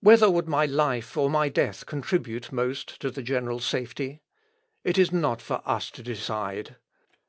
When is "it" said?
4.82-4.98